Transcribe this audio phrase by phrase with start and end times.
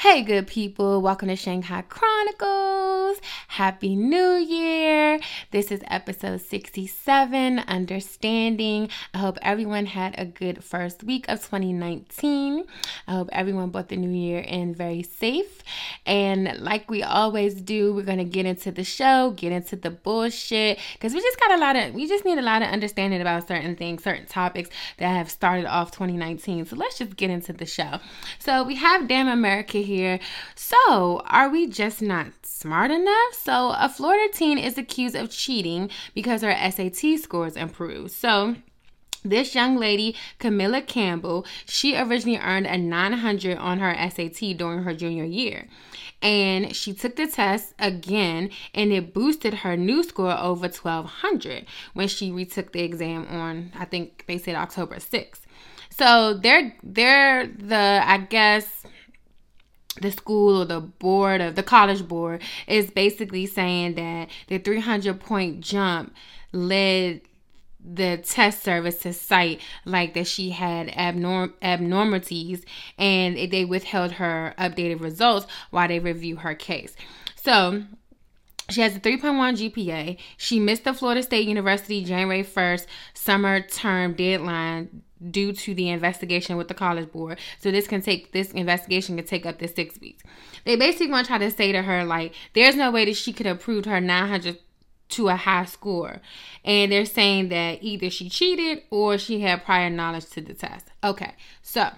[0.00, 1.02] Hey, good people.
[1.02, 3.20] Welcome to Shanghai Chronicles.
[3.48, 5.20] Happy New Year.
[5.50, 8.88] This is episode 67 Understanding.
[9.12, 12.64] I hope everyone had a good first week of 2019.
[13.08, 15.62] I hope everyone brought the new year in very safe.
[16.06, 19.90] And like we always do, we're going to get into the show, get into the
[19.90, 23.20] bullshit, because we just got a lot of, we just need a lot of understanding
[23.20, 26.64] about certain things, certain topics that have started off 2019.
[26.64, 27.98] So let's just get into the show.
[28.38, 30.20] So we have Damn America here.
[30.54, 33.32] So are we just not smart enough?
[33.32, 38.12] So, a Florida teen is accused of cheating because her SAT scores improved.
[38.12, 38.56] So,
[39.24, 44.94] this young lady, Kamilah Campbell, she originally earned a 900 on her SAT during her
[44.94, 45.66] junior year.
[46.22, 52.08] And she took the test again, and it boosted her new score over 1200 when
[52.08, 55.40] she retook the exam on, I think they said October 6th.
[55.90, 58.84] So they're they're the I guess
[60.00, 65.20] the school or the board of the college board is basically saying that the 300
[65.20, 66.14] point jump
[66.52, 67.20] led
[67.82, 72.64] the test service to cite like that she had abnorm- abnormalities
[72.98, 76.94] and they withheld her updated results while they review her case.
[77.36, 77.84] So
[78.68, 80.18] she has a 3.1 GPA.
[80.36, 86.56] She missed the Florida State University January 1st summer term deadline due to the investigation
[86.56, 87.38] with the college board.
[87.58, 90.22] So this can take this investigation can take up to six weeks.
[90.64, 93.32] They basically want to try to say to her like, there's no way that she
[93.32, 94.58] could have proved her 900
[95.10, 96.20] to a high score,
[96.64, 100.86] and they're saying that either she cheated or she had prior knowledge to the test.
[101.02, 101.90] Okay, so.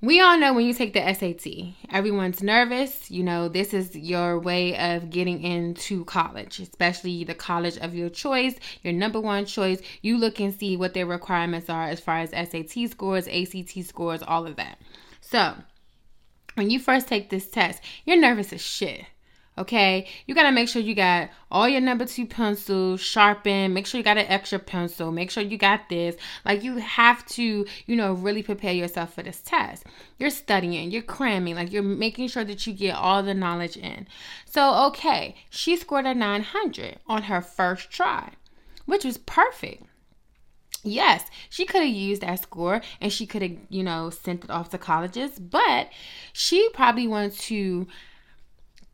[0.00, 3.10] We all know when you take the SAT, everyone's nervous.
[3.10, 8.08] You know, this is your way of getting into college, especially the college of your
[8.08, 8.54] choice,
[8.84, 9.82] your number one choice.
[10.00, 14.22] You look and see what their requirements are as far as SAT scores, ACT scores,
[14.22, 14.78] all of that.
[15.20, 15.54] So,
[16.54, 19.04] when you first take this test, you're nervous as shit.
[19.58, 23.74] Okay, you gotta make sure you got all your number two pencils sharpened.
[23.74, 25.10] Make sure you got an extra pencil.
[25.10, 26.14] Make sure you got this.
[26.44, 29.84] Like, you have to, you know, really prepare yourself for this test.
[30.16, 34.06] You're studying, you're cramming, like, you're making sure that you get all the knowledge in.
[34.44, 38.30] So, okay, she scored a 900 on her first try,
[38.86, 39.82] which was perfect.
[40.84, 44.50] Yes, she could have used that score and she could have, you know, sent it
[44.50, 45.88] off to colleges, but
[46.32, 47.88] she probably wanted to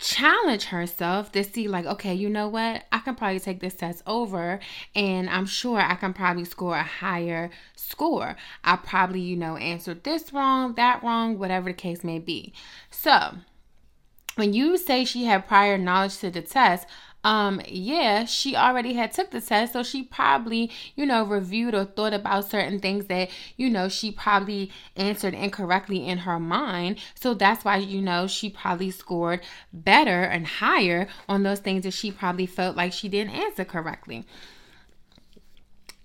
[0.05, 2.85] challenge herself to see like okay you know what?
[2.93, 4.61] I can probably take this test over
[4.95, 8.37] and i'm sure i can probably score a higher score.
[8.63, 12.53] I probably you know answered this wrong that wrong whatever the case may be.
[12.91, 13.37] So
[14.37, 16.87] when you say she had prior knowledge to the test
[17.25, 21.85] um yeah she already had took the test so she probably you know reviewed or
[21.85, 27.35] thought about certain things that you know she probably answered incorrectly in her mind so
[27.35, 29.41] that's why you know she probably scored
[29.73, 34.25] better and higher on those things that she probably felt like she didn't answer correctly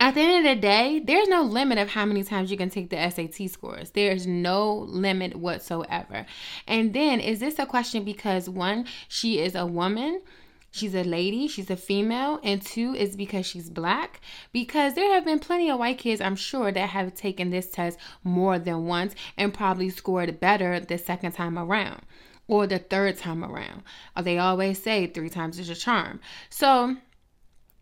[0.01, 2.69] at the end of the day, there's no limit of how many times you can
[2.69, 3.91] take the SAT scores.
[3.91, 6.25] There's no limit whatsoever.
[6.65, 10.21] And then, is this a question because one, she is a woman?
[10.71, 14.21] She's a lady, she's a female, and two is because she's black.
[14.51, 17.99] Because there have been plenty of white kids, I'm sure, that have taken this test
[18.23, 22.01] more than once and probably scored better the second time around.
[22.47, 23.83] or the third time around.
[24.23, 26.19] They always say three times is a charm.
[26.49, 26.97] So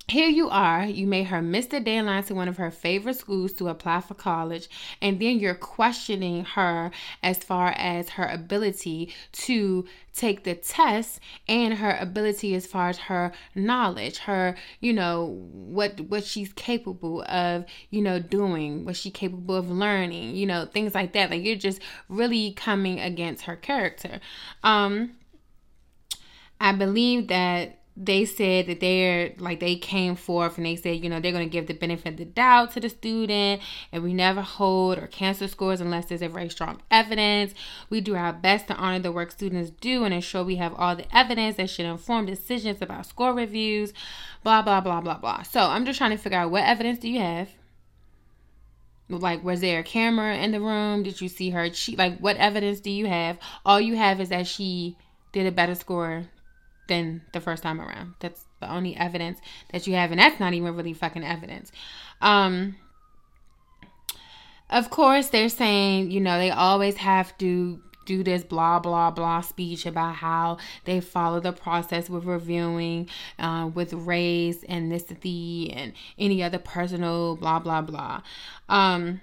[0.09, 3.51] here you are, you made her miss the deadline to one of her favorite schools
[3.53, 4.69] to apply for college,
[5.01, 11.19] and then you're questioning her as far as her ability to take the test
[11.49, 17.23] and her ability as far as her knowledge, her, you know, what what she's capable
[17.23, 21.29] of, you know, doing, what she's capable of learning, you know, things like that.
[21.29, 24.21] Like you're just really coming against her character.
[24.63, 25.17] Um
[26.59, 31.09] I believe that they said that they're like they came forth and they said you
[31.09, 33.59] know they're going to give the benefit of the doubt to the student
[33.91, 37.55] and we never hold or cancel scores unless there's a very strong evidence.
[37.89, 40.95] We do our best to honor the work students do and ensure we have all
[40.95, 43.93] the evidence that should inform decisions about score reviews
[44.43, 45.41] blah blah blah blah blah.
[45.41, 47.49] So i'm just trying to figure out what evidence do you have?
[49.09, 51.01] Like was there a camera in the room?
[51.01, 51.67] Did you see her?
[51.71, 53.39] Cheat like what evidence do you have?
[53.65, 54.97] All you have is that she
[55.31, 56.27] did a better score
[56.87, 58.15] than the first time around.
[58.19, 59.39] That's the only evidence
[59.71, 61.71] that you have, and that's not even really fucking evidence.
[62.21, 62.75] Um,
[64.69, 69.41] of course, they're saying, you know, they always have to do this blah blah blah
[69.41, 75.93] speech about how they follow the process with reviewing, uh, with race and ethnicity and
[76.17, 78.21] any other personal blah blah blah.
[78.69, 79.21] Um,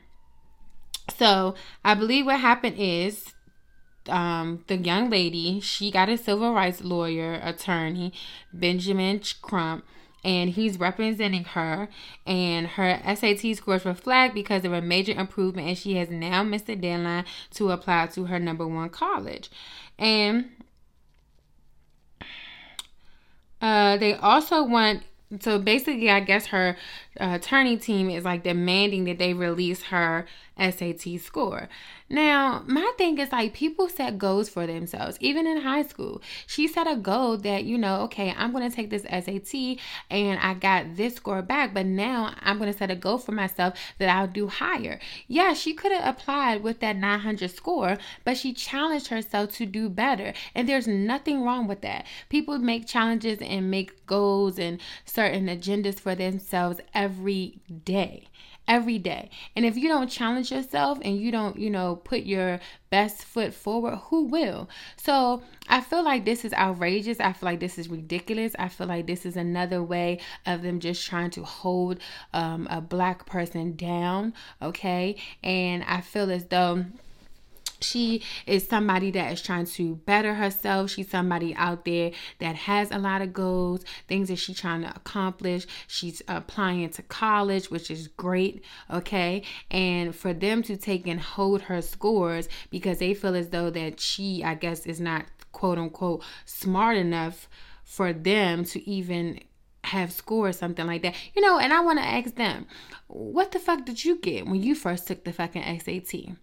[1.17, 3.35] so I believe what happened is
[4.09, 8.13] um, the young lady, she got a civil rights lawyer, attorney,
[8.53, 9.85] Benjamin Crump,
[10.23, 11.89] and he's representing her.
[12.27, 16.43] And her SAT scores were flagged because of a major improvement, and she has now
[16.43, 17.25] missed the deadline
[17.55, 19.51] to apply to her number one college.
[19.99, 20.51] And
[23.61, 25.03] uh, they also want
[25.41, 26.77] so basically, I guess her
[27.21, 30.27] uh, attorney team is like demanding that they release her
[30.59, 31.69] SAT score.
[32.11, 36.21] Now, my thing is like people set goals for themselves, even in high school.
[36.47, 39.79] She set a goal that, you know, okay, I'm going to take this SAT
[40.11, 43.33] and I got this score back, but now I'm going to set a goal for
[43.33, 45.01] myself that I'll do higher.
[45.27, 49.89] Yeah, she could have applied with that 900 score, but she challenged herself to do
[49.89, 50.35] better.
[50.55, 52.07] And there's nothing wrong with that.
[52.29, 58.29] People make challenges and make goals and certain agendas for themselves every day
[58.67, 59.31] every day.
[59.55, 62.61] And if you don't challenge yourself and you don't, you know, put your
[62.91, 64.69] best foot forward, who will?
[64.97, 67.21] So I feel like this is outrageous.
[67.21, 68.55] I feel like this is ridiculous.
[68.59, 71.99] I feel like this is another way of them just trying to hold
[72.33, 74.33] um, a black person down.
[74.63, 75.17] Okay.
[75.43, 76.85] And I feel as though
[77.85, 80.91] she is somebody that is trying to better herself.
[80.91, 82.11] She's somebody out there
[82.41, 85.67] that has a lot of goals, things that she's trying to accomplish.
[85.87, 88.65] She's applying to college, which is great.
[88.91, 89.43] Okay.
[89.71, 94.01] And for them to take and hold her scores because they feel as though that
[94.01, 97.49] she, I guess, is not quote unquote smart enough
[97.85, 99.41] for them to even
[99.85, 101.15] have scored something like that.
[101.35, 102.67] You know, and I want to ask them,
[103.07, 106.37] what the fuck did you get when you first took the fucking SAT?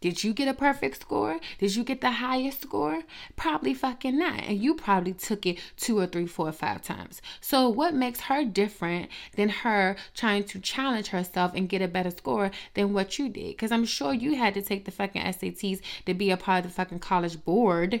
[0.00, 1.38] Did you get a perfect score?
[1.58, 3.02] Did you get the highest score?
[3.36, 4.40] Probably fucking not.
[4.40, 7.22] And you probably took it two or three, four or five times.
[7.40, 12.10] So, what makes her different than her trying to challenge herself and get a better
[12.10, 13.48] score than what you did?
[13.48, 16.70] Because I'm sure you had to take the fucking SATs to be a part of
[16.70, 18.00] the fucking college board.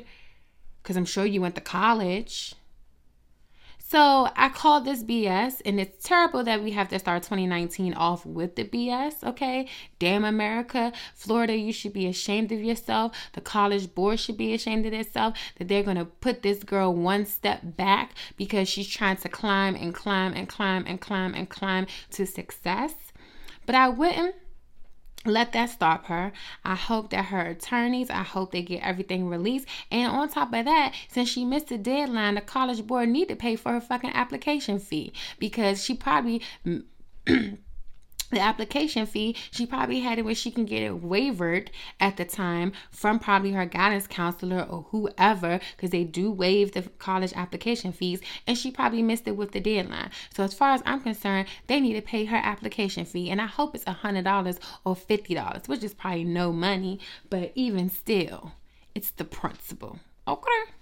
[0.82, 2.54] Because I'm sure you went to college.
[3.94, 8.26] So I call this BS, and it's terrible that we have to start 2019 off
[8.26, 9.68] with the BS, okay?
[10.00, 10.92] Damn America.
[11.14, 13.16] Florida, you should be ashamed of yourself.
[13.34, 17.24] The college board should be ashamed of itself that they're to put this girl one
[17.24, 21.86] step back because she's trying to climb and climb and climb and climb and climb
[22.10, 22.94] to success.
[23.64, 24.34] But I wouldn't
[25.24, 26.32] let that stop her.
[26.64, 29.66] I hope that her attorneys, I hope they get everything released.
[29.90, 33.36] And on top of that, since she missed the deadline, the college board need to
[33.36, 36.42] pay for her fucking application fee because she probably
[38.34, 42.24] the application fee, she probably had it where she can get it waived at the
[42.24, 47.92] time from probably her guidance counselor or whoever, because they do waive the college application
[47.92, 50.10] fees, and she probably missed it with the deadline.
[50.34, 53.46] So as far as I'm concerned, they need to pay her application fee, and I
[53.46, 57.00] hope it's a hundred dollars or fifty dollars, which is probably no money,
[57.30, 58.52] but even still,
[58.94, 59.98] it's the principle.
[60.26, 60.72] Okay.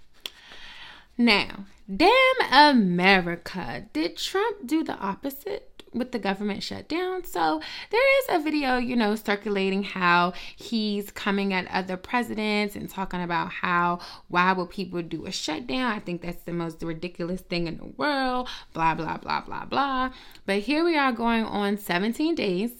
[1.17, 2.09] Now, damn
[2.51, 5.72] America, did Trump do the opposite?
[5.93, 7.23] With the government shutdown.
[7.23, 12.89] So there is a video, you know, circulating how he's coming at other presidents and
[12.89, 15.91] talking about how why would people do a shutdown?
[15.91, 20.11] I think that's the most ridiculous thing in the world, blah blah blah blah blah.
[20.45, 22.71] But here we are going on 17 days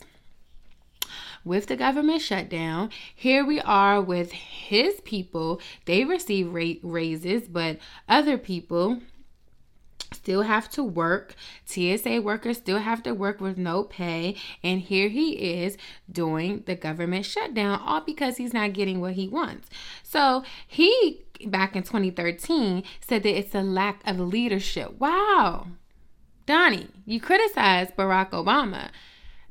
[1.45, 2.89] with the government shutdown.
[3.13, 5.59] Here we are with his people.
[5.85, 7.77] They receive raises, but
[8.07, 9.01] other people
[10.13, 11.35] still have to work.
[11.65, 14.35] TSA workers still have to work with no pay.
[14.63, 15.77] And here he is
[16.11, 19.69] doing the government shutdown, all because he's not getting what he wants.
[20.03, 24.99] So he, back in 2013, said that it's a lack of leadership.
[24.99, 25.67] Wow.
[26.45, 28.89] Donnie, you criticized Barack Obama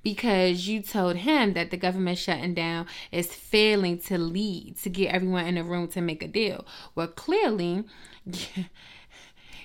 [0.03, 5.15] because you told him that the government shutting down is failing to lead, to get
[5.15, 6.67] everyone in the room to make a deal.
[6.95, 7.85] Well, clearly,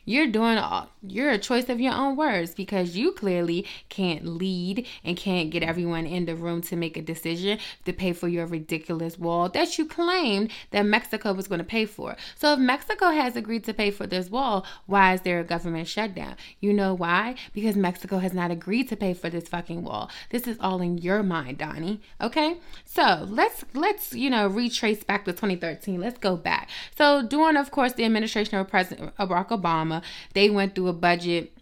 [0.07, 4.87] you're doing all, you're a choice of your own words because you clearly can't lead
[5.03, 8.45] and can't get everyone in the room to make a decision to pay for your
[8.45, 12.15] ridiculous wall that you claimed that Mexico was going to pay for.
[12.35, 15.89] So if Mexico has agreed to pay for this wall, why is there a government
[15.89, 16.37] shutdown?
[16.61, 17.35] You know why?
[17.51, 20.09] Because Mexico has not agreed to pay for this fucking wall.
[20.29, 21.99] This is all in your mind, Donnie.
[22.21, 22.61] Okay?
[22.85, 25.99] So let's let's, you know, retrace back to 2013.
[25.99, 26.69] Let's go back.
[26.97, 29.96] So during of course the administration of President Barack Obama
[30.33, 31.53] they went through a budget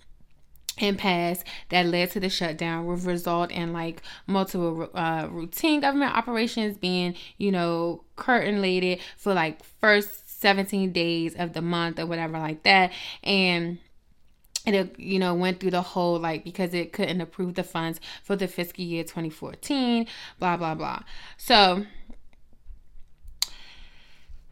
[0.78, 6.78] impasse that led to the shutdown will result in like multiple uh, routine government operations
[6.78, 12.64] being you know curtain for like first 17 days of the month or whatever like
[12.64, 12.92] that.
[13.24, 13.80] And
[14.66, 18.36] it you know went through the whole like because it couldn't approve the funds for
[18.36, 20.08] the fiscal year 2014
[20.40, 21.02] blah blah blah.
[21.38, 21.86] So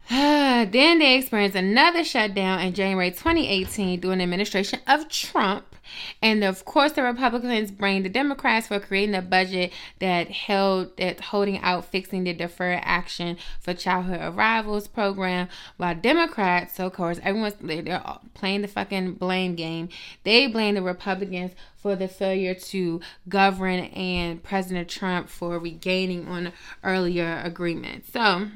[0.10, 5.74] then they experienced another shutdown in January 2018 during the administration of Trump.
[6.20, 11.20] And of course, the Republicans blamed the Democrats for creating a budget that held that
[11.20, 17.18] holding out fixing the deferred action for childhood arrivals program, while Democrats, so of course,
[17.22, 18.02] everyone's they're
[18.34, 19.88] playing the fucking blame game.
[20.22, 26.52] They blame the Republicans for the failure to govern and President Trump for regaining on
[26.82, 28.12] earlier agreements.
[28.12, 28.48] So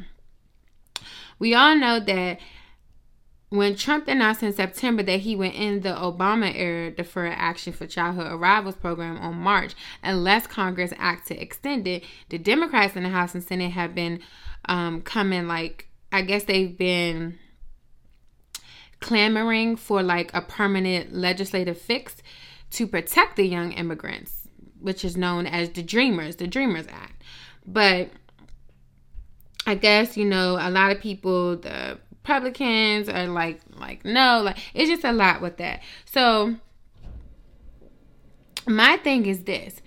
[1.38, 2.38] we all know that
[3.50, 7.86] when Trump announced in September that he would end the Obama era deferred action for
[7.86, 13.08] childhood arrivals program on March, unless Congress acts to extend it, the Democrats in the
[13.08, 14.20] House and Senate have been
[14.66, 17.38] um, coming like, I guess they've been
[19.00, 22.16] clamoring for like a permanent legislative fix
[22.72, 24.46] to protect the young immigrants,
[24.78, 27.22] which is known as the Dreamers, the Dreamers Act.
[27.66, 28.10] But
[29.66, 34.58] I guess you know a lot of people, the Republicans are like like no, like
[34.74, 35.82] it's just a lot with that.
[36.04, 36.56] So
[38.66, 39.80] my thing is this.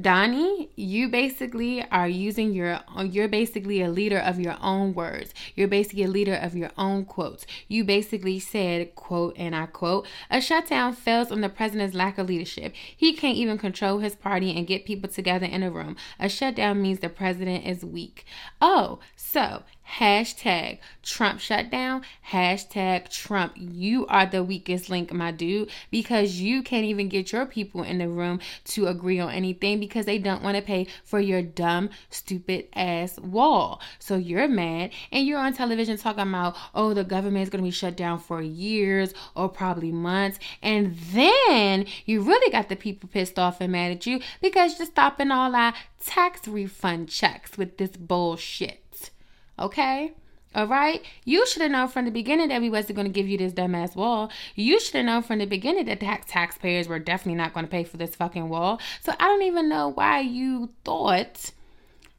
[0.00, 5.34] Donnie, you basically are using your, you're basically a leader of your own words.
[5.56, 7.44] You're basically a leader of your own quotes.
[7.66, 12.28] You basically said, quote, and I quote, a shutdown fails on the president's lack of
[12.28, 12.74] leadership.
[12.96, 15.96] He can't even control his party and get people together in a room.
[16.20, 18.24] A shutdown means the president is weak.
[18.60, 19.64] Oh, so
[19.96, 23.54] hashtag Trump shutdown, hashtag Trump.
[23.56, 27.98] You are the weakest link, my dude, because you can't even get your people in
[27.98, 31.90] the room to agree on anything because they don't want to pay for your dumb,
[32.10, 33.80] stupid ass wall.
[33.98, 37.68] So you're mad and you're on television talking about, oh, the government is going to
[37.68, 40.38] be shut down for years or probably months.
[40.62, 44.86] And then you really got the people pissed off and mad at you because you're
[44.86, 49.10] stopping all our tax refund checks with this bullshit.
[49.58, 50.12] Okay?
[50.54, 51.04] All right?
[51.24, 53.52] You should have known from the beginning that we wasn't going to give you this
[53.52, 54.30] dumbass wall.
[54.54, 57.70] You should have known from the beginning that tax taxpayers were definitely not going to
[57.70, 58.80] pay for this fucking wall.
[59.02, 61.52] So I don't even know why you thought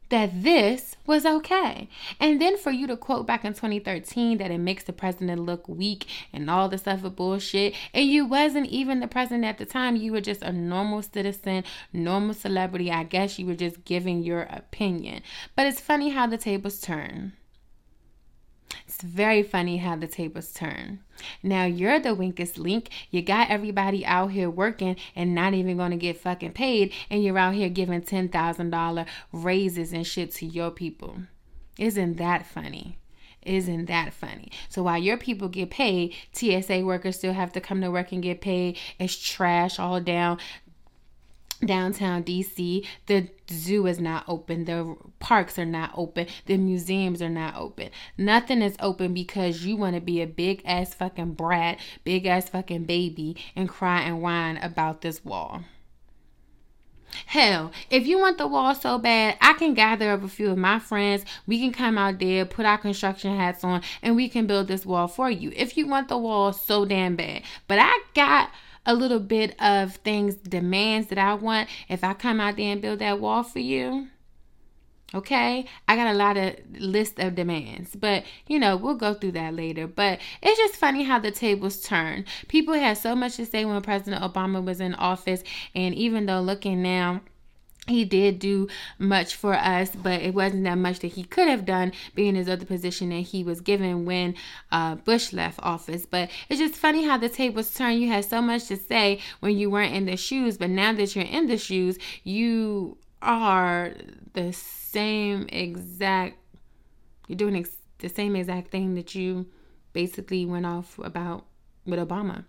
[0.09, 1.88] that this was okay.
[2.19, 5.67] And then for you to quote back in 2013 that it makes the president look
[5.67, 9.95] weak and all this other bullshit, and you wasn't even the president at the time,
[9.95, 12.91] you were just a normal citizen, normal celebrity.
[12.91, 15.21] I guess you were just giving your opinion.
[15.55, 17.33] But it's funny how the tables turn.
[18.88, 20.99] It's very funny how the tables turn.
[21.43, 22.89] Now you're the weakest link.
[23.11, 27.23] You got everybody out here working and not even going to get fucking paid, and
[27.23, 31.17] you're out here giving $10,000 raises and shit to your people.
[31.77, 32.97] Isn't that funny?
[33.41, 34.51] Isn't that funny?
[34.67, 38.21] So while your people get paid, TSA workers still have to come to work and
[38.21, 38.77] get paid.
[38.99, 40.39] It's trash all down
[41.66, 42.86] downtown DC.
[43.06, 44.66] The zoo is not open.
[44.66, 46.28] The parks are not open.
[46.46, 47.89] The museums are not open.
[48.18, 52.50] Nothing is open because you want to be a big ass fucking brat, big ass
[52.50, 55.63] fucking baby, and cry and whine about this wall.
[57.25, 60.58] Hell, if you want the wall so bad, I can gather up a few of
[60.58, 61.25] my friends.
[61.48, 64.86] We can come out there, put our construction hats on, and we can build this
[64.86, 65.51] wall for you.
[65.56, 67.42] If you want the wall so damn bad.
[67.68, 68.51] But I got
[68.86, 72.81] a little bit of things, demands that I want, if I come out there and
[72.81, 74.07] build that wall for you,
[75.13, 79.31] Okay, I got a lot of list of demands, but you know, we'll go through
[79.31, 79.88] that later.
[79.88, 82.25] But it's just funny how the tables turn.
[82.48, 85.43] People had so much to say when President Obama was in office,
[85.74, 87.21] and even though looking now,
[87.89, 88.67] he did do
[88.98, 92.50] much for us, but it wasn't that much that he could have done, being his
[92.50, 94.36] other position that he was given when
[94.72, 96.05] uh, Bush left office.
[96.05, 98.00] But it's just funny how the tables turn.
[98.00, 101.15] You had so much to say when you weren't in the shoes, but now that
[101.15, 103.93] you're in the shoes, you are
[104.34, 106.38] the same exact
[107.27, 109.46] you're doing ex- the same exact thing that you
[109.93, 111.46] basically went off about
[111.86, 112.46] with Obama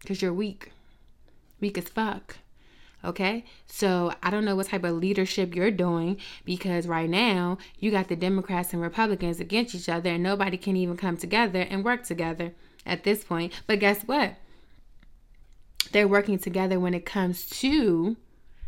[0.00, 0.70] because you're weak
[1.60, 2.36] weak as fuck
[3.04, 7.90] okay so i don't know what type of leadership you're doing because right now you
[7.90, 11.84] got the democrats and republicans against each other and nobody can even come together and
[11.84, 12.52] work together
[12.86, 14.34] at this point but guess what
[15.92, 18.16] they're working together when it comes to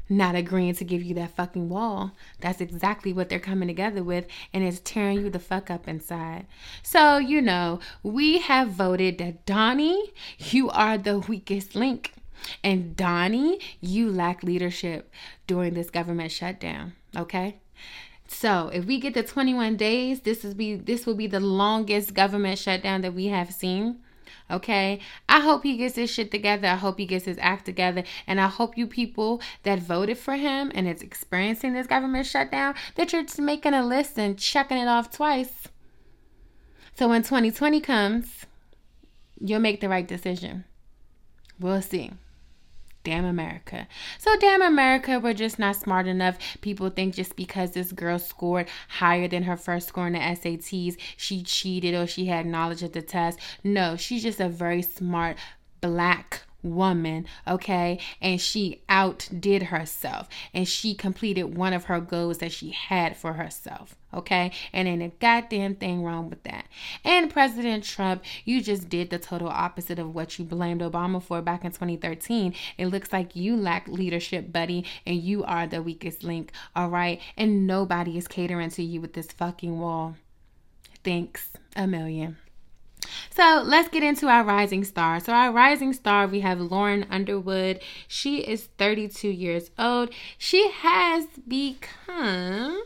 [0.08, 2.12] not agreeing to give you that fucking wall.
[2.40, 6.46] That's exactly what they're coming together with, and it's tearing you the fuck up inside.
[6.82, 12.12] So, you know, we have voted that Donnie, you are the weakest link.
[12.62, 15.12] And Donnie, you lack leadership
[15.46, 16.94] during this government shutdown.
[17.16, 17.58] Okay?
[18.28, 22.14] So if we get the 21 days, this is be this will be the longest
[22.14, 24.00] government shutdown that we have seen.
[24.50, 25.00] Okay.
[25.28, 26.68] I hope he gets his shit together.
[26.68, 28.04] I hope he gets his act together.
[28.26, 32.74] And I hope you people that voted for him and is experiencing this government shutdown,
[32.94, 35.68] that you're just making a list and checking it off twice.
[36.94, 38.46] So when 2020 comes,
[39.40, 40.64] you'll make the right decision.
[41.58, 42.12] We'll see.
[43.06, 43.86] Damn America.
[44.18, 46.38] So, damn America, we're just not smart enough.
[46.60, 50.96] People think just because this girl scored higher than her first score in the SATs,
[51.16, 53.38] she cheated or she had knowledge of the test.
[53.62, 55.36] No, she's just a very smart
[55.80, 56.42] black
[56.75, 57.99] woman, okay?
[58.20, 63.35] And she outdid herself and she completed one of her goals that she had for
[63.35, 64.52] herself, okay?
[64.73, 66.66] And ain't a goddamn thing wrong with that.
[67.04, 71.42] And President Trump, you just did the total opposite of what you blamed Obama for
[71.42, 72.54] back in 2013.
[72.78, 77.21] It looks like you lack leadership, buddy, and you are the weakest link, all right?
[77.36, 80.17] And nobody is catering to you with this fucking wall.
[81.04, 82.36] Thanks a million.
[83.36, 85.20] So let's get into our rising star.
[85.20, 87.80] So, our rising star, we have Lauren Underwood.
[88.08, 90.08] She is 32 years old.
[90.38, 92.82] She has become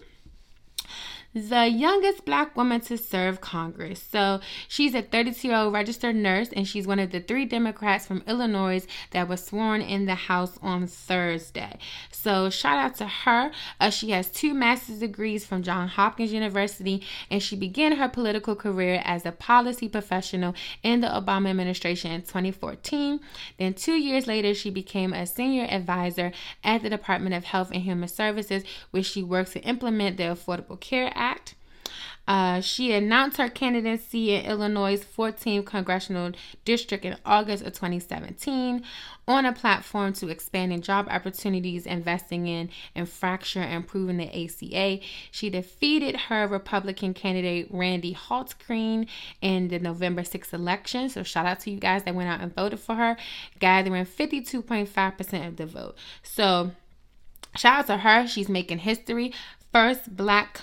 [1.33, 4.03] the youngest black woman to serve Congress.
[4.03, 8.05] So she's a 32 year old registered nurse, and she's one of the three Democrats
[8.05, 11.79] from Illinois that was sworn in the House on Thursday.
[12.11, 13.53] So shout out to her.
[13.79, 18.57] Uh, she has two master's degrees from Johns Hopkins University, and she began her political
[18.57, 23.21] career as a policy professional in the Obama administration in 2014.
[23.57, 26.33] Then, two years later, she became a senior advisor
[26.65, 30.81] at the Department of Health and Human Services, where she works to implement the Affordable
[30.81, 31.20] Care Act.
[32.31, 36.31] Uh, she announced her candidacy in Illinois' 14th congressional
[36.65, 38.85] district in August of 2017
[39.27, 43.09] on a platform to expanding job opportunities, investing in and
[43.75, 45.01] improving the ACA.
[45.33, 49.09] She defeated her Republican candidate Randy Hultgren
[49.43, 51.09] in the November 6th election.
[51.09, 53.17] So shout out to you guys that went out and voted for her,
[53.59, 55.97] gathering 52.5% of the vote.
[56.23, 56.71] So
[57.57, 58.29] shout out to her.
[58.29, 59.33] She's making history.
[59.73, 60.61] First black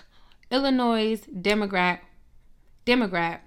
[0.51, 2.01] Illinois Democrat
[2.85, 3.43] Democrat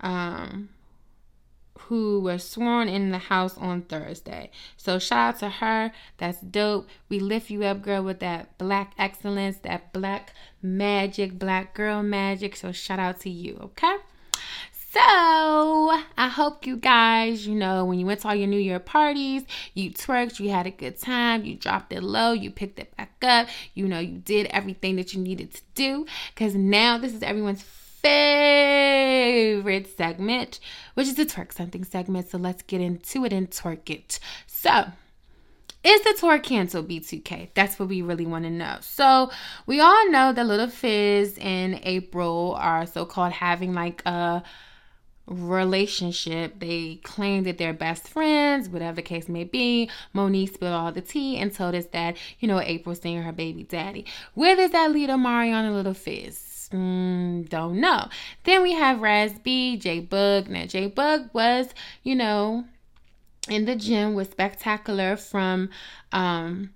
[0.00, 0.68] um
[1.88, 4.50] who was sworn in the house on Thursday.
[4.76, 5.92] So shout out to her.
[6.16, 6.88] That's dope.
[7.08, 12.56] We lift you up, girl, with that black excellence, that black magic, black girl magic.
[12.56, 13.96] So shout out to you, okay?
[14.94, 18.78] So, I hope you guys, you know, when you went to all your New Year
[18.78, 19.42] parties,
[19.74, 23.10] you twerked, you had a good time, you dropped it low, you picked it back
[23.24, 26.06] up, you know, you did everything that you needed to do.
[26.32, 27.64] Because now this is everyone's
[28.02, 30.60] favorite segment,
[30.94, 32.28] which is the twerk something segment.
[32.28, 34.20] So, let's get into it and twerk it.
[34.46, 34.92] So,
[35.82, 39.30] is the tour canceled b2k that's what we really want to know so
[39.66, 44.42] we all know that little fizz and Apryl are so-called having like a
[45.26, 46.60] relationship.
[46.60, 49.90] They claim that they're best friends, whatever the case may be.
[50.12, 53.64] Monique spilled all the tea and told us that, you know, Apryl's seeing her baby
[53.64, 54.04] daddy.
[54.34, 56.68] Where does that lead Omarion and Little Fizz?
[56.72, 58.08] Mm, don't know.
[58.44, 60.48] Then we have Raz B, J-Boog.
[60.48, 61.68] Now, J-Boog was,
[62.02, 62.64] you know,
[63.48, 65.70] in the gym with Spectacular from
[66.12, 66.70] um,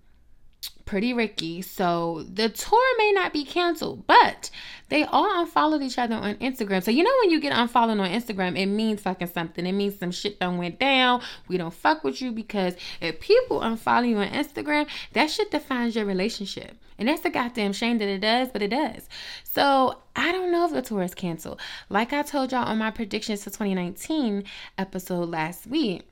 [0.89, 1.61] Pretty Ricky.
[1.61, 4.49] So the tour may not be canceled, but
[4.89, 6.83] they all unfollowed each other on Instagram.
[6.83, 9.67] So you know when you get unfollowed on Instagram, it means fucking something.
[9.67, 11.21] It means some shit done went down.
[11.47, 15.95] We don't fuck with you because if people unfollow you on Instagram, that shit defines
[15.95, 16.75] your relationship.
[16.99, 19.11] And that's a goddamn shame that it does, but it does.
[19.45, 21.61] So I don't know if the tour is canceled.
[21.91, 24.43] Like I told y'all on my predictions for 2019
[24.79, 26.09] episode last week,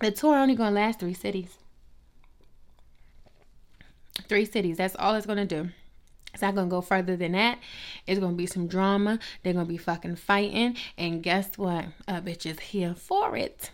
[0.00, 1.58] the tour only gonna last three cities.
[4.28, 4.76] Three cities.
[4.76, 5.70] That's all it's gonna do.
[6.32, 7.58] It's not gonna go further than that.
[8.06, 9.18] It's gonna be some drama.
[9.42, 10.76] They're gonna be fucking fighting.
[10.96, 11.86] And guess what?
[12.06, 13.70] A bitch is here for it.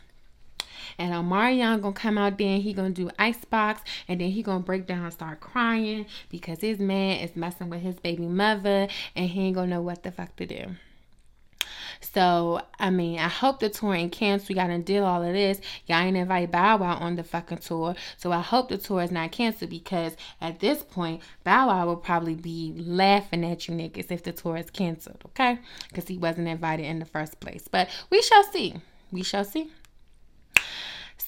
[0.98, 4.60] And Omarion gonna come out there and he gonna do icebox and then he gonna
[4.60, 9.30] break down and start crying because his man is messing with his baby mother and
[9.30, 10.76] he ain't gonna know what the fuck to do.
[12.00, 14.48] So, I mean, I hope the tour ain't canceled.
[14.48, 15.60] We gotta deal all of this.
[15.86, 17.94] Y'all ain't invite Bow Wow on the fucking tour.
[18.16, 21.96] So I hope the tour is not canceled because at this point, Bow Wow will
[21.96, 25.58] probably be laughing at you niggas if the tour is canceled, okay?
[25.88, 27.68] Because he wasn't invited in the first place.
[27.70, 28.74] But we shall see.
[29.10, 29.70] We shall see.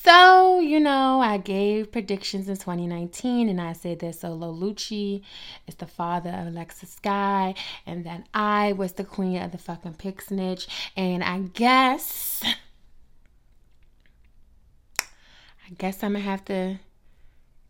[0.05, 5.23] So, you know, I gave predictions in 2019 and I said that Solo Lucci
[5.67, 9.95] is the father of Alexis Sky and that I was the queen of the fucking
[9.95, 10.69] pig snitch.
[10.97, 12.45] And I guess,
[14.97, 16.79] I guess I'm gonna have to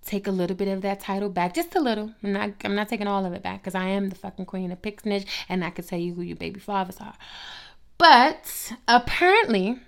[0.04, 2.12] take a little bit of that title back, just a little.
[2.22, 4.70] I'm not, I'm not taking all of it back because I am the fucking queen
[4.70, 7.14] of pig snitch and I can tell you who your baby fathers are.
[7.96, 9.78] But apparently,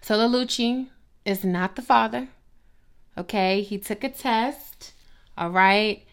[0.00, 0.88] Solo Lucci
[1.24, 2.28] is not the father.
[3.16, 4.92] Okay, he took a test.
[5.36, 6.04] All right.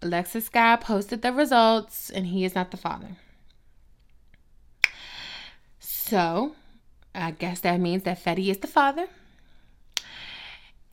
[0.00, 3.16] Alexis Sky posted the results, and he is not the father.
[5.78, 6.54] So,
[7.14, 9.06] I guess that means that Fetty is the father.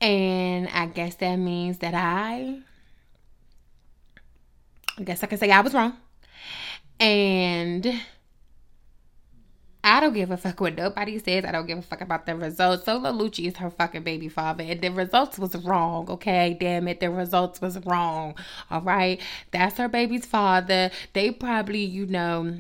[0.02, 2.60] And I guess that means that I,
[4.98, 5.98] I guess I can say I was wrong.
[7.00, 8.02] And
[9.90, 11.44] I don't give a fuck what nobody says.
[11.46, 12.86] I don't give a fuck about the results.
[12.86, 14.64] Solo Lucci is her fucking baby father.
[14.64, 16.56] And the results was wrong, okay?
[16.60, 17.00] Damn it.
[17.00, 18.36] The results was wrong.
[18.70, 19.20] All right.
[19.50, 20.92] That's her baby's father.
[21.14, 22.60] They probably, you know,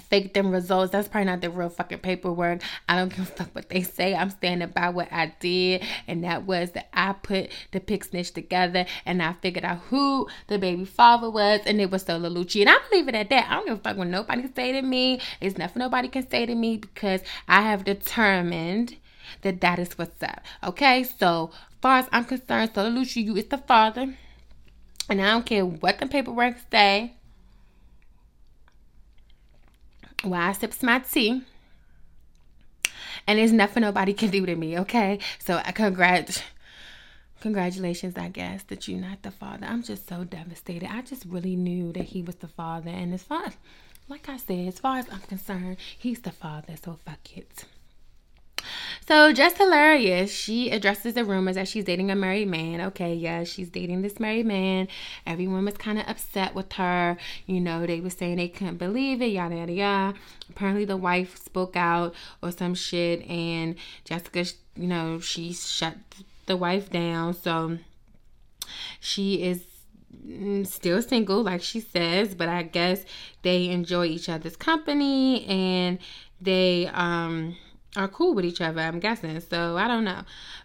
[0.00, 0.92] fake them results.
[0.92, 2.62] That's probably not the real fucking paperwork.
[2.88, 4.14] I don't give a fuck what they say.
[4.14, 8.32] I'm standing by what I did, and that was that I put the pig snitch
[8.32, 12.60] together and I figured out who the baby father was, and it was Solo Lucci.
[12.60, 13.48] And I believe it at that.
[13.50, 15.20] I don't give a fuck what nobody say to me.
[15.40, 18.96] It's nothing nobody can say to me because I have determined
[19.42, 20.42] that that is what's up.
[20.62, 21.50] Okay, so
[21.80, 24.14] far as I'm concerned, Solo Lucci, you is the father.
[25.08, 27.14] And I don't care what the paperwork say
[30.22, 31.42] while I sip my tea.
[33.26, 35.18] And there's nothing nobody can do to me, okay?
[35.38, 36.42] So uh, I congrat
[37.40, 39.66] congratulations, I guess, that you're not the father.
[39.66, 40.88] I'm just so devastated.
[40.90, 42.90] I just really knew that he was the father.
[42.90, 43.52] And as far
[44.08, 47.64] like I said, as far as I'm concerned, he's the father, so fuck it.
[49.06, 50.32] So Jess Hilarious.
[50.32, 52.80] She addresses the rumors that she's dating a married man.
[52.80, 54.88] Okay, yeah, she's dating this married man.
[55.26, 57.16] Everyone was kind of upset with her.
[57.46, 60.18] You know, they were saying they couldn't believe it, yada yada yada.
[60.50, 64.44] Apparently the wife spoke out or some shit and Jessica,
[64.76, 65.96] you know, she shut
[66.46, 67.34] the wife down.
[67.34, 67.78] So
[69.00, 69.66] she is
[70.64, 73.04] still single like she says but i guess
[73.42, 75.98] they enjoy each other's company and
[76.40, 77.56] they um
[77.96, 79.40] are cool with each other, I'm guessing.
[79.40, 80.22] So I don't know.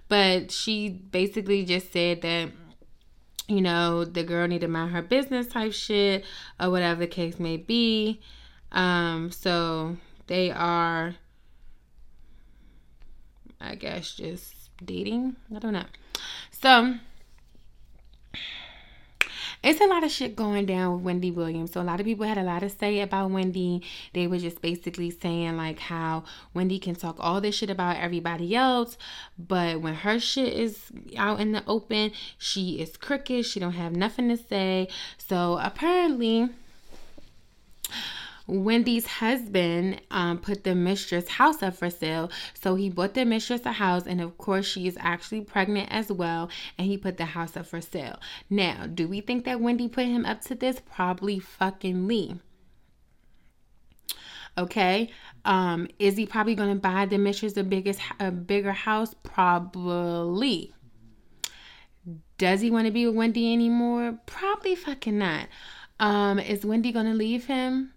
[0.07, 2.51] But she basically just said that,
[3.47, 6.25] you know, the girl need to mind her business type shit
[6.59, 8.21] or whatever the case may be.
[8.71, 11.15] Um, so they are
[13.59, 15.35] I guess just dating.
[15.55, 15.85] I don't know.
[16.51, 16.95] So
[19.63, 21.71] it's a lot of shit going down with Wendy Williams.
[21.71, 23.83] So a lot of people had a lot to say about Wendy.
[24.13, 28.55] They were just basically saying like how Wendy can talk all this shit about everybody
[28.55, 28.97] else,
[29.37, 33.45] but when her shit is out in the open, she is crooked.
[33.45, 34.87] She don't have nothing to say.
[35.17, 36.49] So apparently
[38.47, 42.31] Wendy's husband um, put the mistress house up for sale.
[42.53, 46.11] So he bought the mistress a house, and of course, she is actually pregnant as
[46.11, 46.49] well.
[46.77, 48.19] And he put the house up for sale.
[48.49, 50.81] Now, do we think that Wendy put him up to this?
[50.85, 52.39] Probably fucking Lee.
[54.57, 55.11] Okay.
[55.45, 59.13] Um, is he probably going to buy the mistress a biggest a bigger house?
[59.23, 60.73] Probably.
[62.37, 64.17] Does he want to be with Wendy anymore?
[64.25, 65.47] Probably fucking not.
[65.99, 67.93] Um, is Wendy gonna leave him?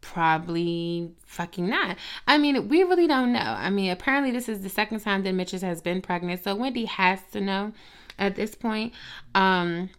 [0.00, 1.96] Probably fucking not.
[2.26, 3.40] I mean, we really don't know.
[3.40, 6.86] I mean, apparently this is the second time that Mitchell has been pregnant, so Wendy
[6.86, 7.72] has to know.
[8.20, 8.92] at this point.
[9.34, 9.90] Um,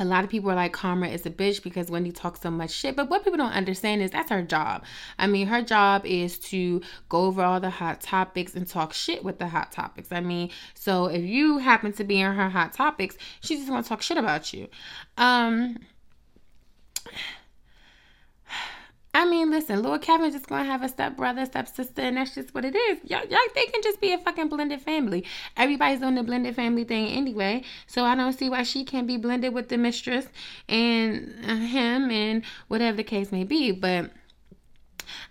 [0.00, 2.70] a lot of people are like Karma is a bitch because Wendy talks so much
[2.70, 2.94] shit.
[2.94, 4.84] But what people don't understand is that's her job.
[5.18, 9.24] I mean, her job is to go over all the hot topics and talk shit
[9.24, 10.12] with the hot topics.
[10.12, 13.82] I mean, so if you happen to be in her hot topics, she's just gonna
[13.82, 14.68] talk shit about you.
[15.16, 15.78] Um
[19.18, 22.36] I mean, listen, Lord Kevin's just gonna have a step brother, step sister, and that's
[22.36, 22.98] just what it is.
[23.02, 25.24] Y'all, y'all, they can just be a fucking blended family.
[25.56, 29.16] Everybody's on the blended family thing anyway, so I don't see why she can't be
[29.16, 30.28] blended with the mistress
[30.68, 33.72] and him and whatever the case may be.
[33.72, 34.12] But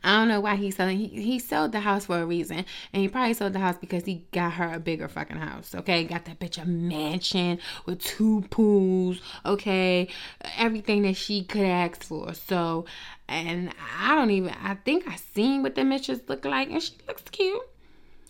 [0.03, 0.97] I don't know why he's selling.
[0.97, 2.65] He, he sold the house for a reason.
[2.93, 5.75] And he probably sold the house because he got her a bigger fucking house.
[5.75, 6.03] Okay.
[6.03, 9.21] Got that bitch a mansion with two pools.
[9.45, 10.09] Okay.
[10.57, 12.33] Everything that she could ask for.
[12.33, 12.85] So,
[13.27, 16.69] and I don't even, I think I seen what the mistress look like.
[16.69, 17.61] And she looks cute.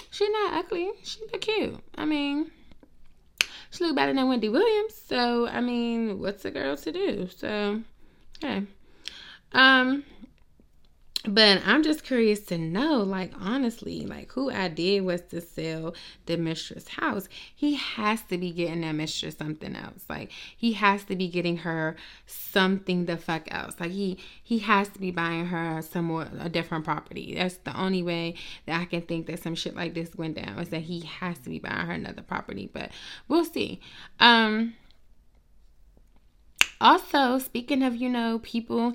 [0.10, 0.91] She not ugly.
[1.03, 1.79] She look cute.
[1.95, 2.51] I mean,
[3.69, 4.95] she look better than Wendy Williams.
[4.95, 7.27] So, I mean, what's a girl to do?
[7.36, 7.81] So,
[8.43, 8.63] okay.
[9.53, 10.03] Um,
[11.28, 15.94] but I'm just curious to know, like, honestly, like, who idea was to sell
[16.26, 17.28] the mistress house?
[17.56, 20.06] He has to be getting that mistress something else.
[20.10, 23.76] Like, he has to be getting her something the fuck else.
[23.80, 27.36] Like, he he has to be buying her some more a different property.
[27.36, 28.36] That's the only way
[28.66, 31.38] that I can think that some shit like this went down is that he has
[31.40, 32.70] to be buying her another property.
[32.72, 32.92] But
[33.28, 33.80] we'll see.
[34.20, 34.76] Um.
[36.80, 38.94] Also, speaking of, you know, people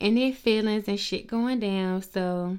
[0.00, 2.02] and their feelings and shit going down.
[2.02, 2.58] So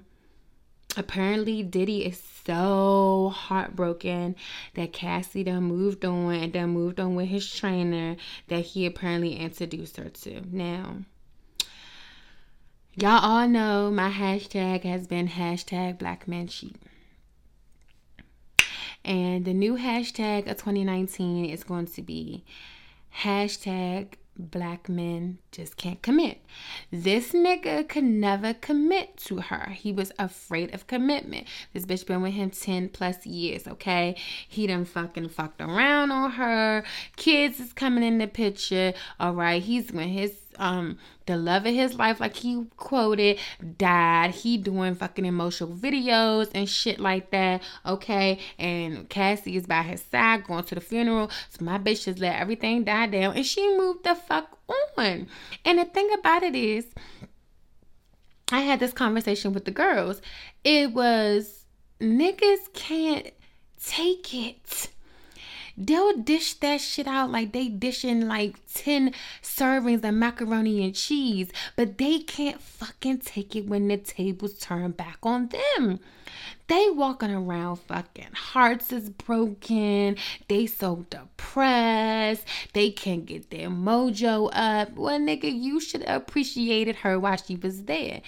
[0.95, 4.36] apparently Diddy is so heartbroken
[4.76, 8.15] that Cassie done moved on and done moved on with his trainer
[8.47, 10.41] that he apparently introduced her to.
[10.52, 10.97] Now,
[12.95, 16.78] y'all all know my hashtag has been hashtag black men cheat.
[19.04, 22.43] And the new hashtag of 2019 is going to be
[23.21, 26.39] hashtag black men just can't commit.
[26.91, 29.69] This nigga could never commit to her.
[29.71, 31.47] He was afraid of commitment.
[31.73, 34.15] This bitch been with him 10 plus years, okay?
[34.47, 36.84] He done fucking fucked around on her.
[37.15, 39.62] Kids is coming in the picture, all right?
[39.62, 43.38] He's when his um the love of his life, like he quoted,
[43.78, 44.32] died.
[44.32, 47.62] He doing fucking emotional videos and shit like that.
[47.86, 48.39] Okay.
[48.58, 51.30] And Cassie is by his side going to the funeral.
[51.50, 54.58] So my bitch just let everything die down and she moved the fuck
[54.98, 55.28] on.
[55.65, 56.86] And the thing about it is,
[58.52, 60.22] I had this conversation with the girls.
[60.63, 61.65] It was
[62.00, 63.32] niggas can't
[63.84, 64.89] take it
[65.77, 69.13] they'll dish that shit out like they dishing like 10
[69.43, 74.91] servings of macaroni and cheese, but they can't fucking take it when the tables turn
[74.91, 75.99] back on them.
[76.67, 80.17] They walking around fucking hearts is broken.
[80.49, 82.45] They so depressed.
[82.73, 84.91] They can't get their mojo up.
[84.91, 88.21] Well, nigga, you should have appreciated her while she was there.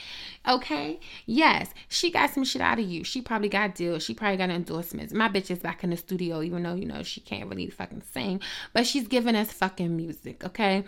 [0.48, 1.02] Okay?
[1.26, 3.04] Yes, she got some shit out of you.
[3.04, 4.04] She probably got deals.
[4.04, 5.14] She probably got endorsements.
[5.14, 8.04] My bitch is back in the studio, even though, you know, she can't really fucking
[8.14, 8.40] sing.
[8.72, 10.86] But she's giving us fucking music, okay?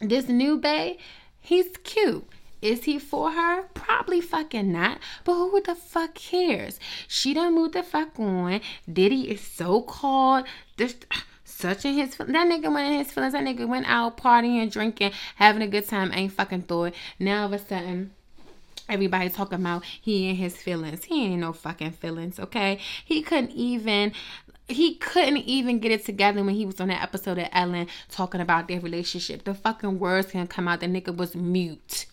[0.00, 0.98] This new bae,
[1.38, 2.28] he's cute.
[2.66, 3.62] Is he for her?
[3.74, 4.98] Probably fucking not.
[5.22, 6.80] But who the fuck cares?
[7.06, 8.60] She done moved the fuck on.
[8.92, 10.46] Diddy is so called.
[10.76, 11.06] Just
[11.44, 13.34] such in his that nigga went in his feelings.
[13.34, 16.10] That nigga went out partying, drinking, having a good time.
[16.12, 16.90] Ain't fucking through.
[17.20, 18.10] Now all of a sudden.
[18.88, 21.04] Everybody talking about he and his feelings.
[21.04, 22.80] He ain't no fucking feelings, okay?
[23.04, 24.12] He couldn't even
[24.66, 28.40] he couldn't even get it together when he was on that episode of Ellen talking
[28.40, 29.44] about their relationship.
[29.44, 30.80] The fucking words can come out.
[30.80, 32.06] The nigga was mute.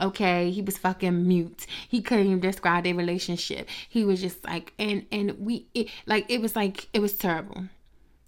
[0.00, 1.66] Okay, he was fucking mute.
[1.88, 3.68] He couldn't even describe their relationship.
[3.88, 7.64] He was just like, and and we it, like it was like it was terrible.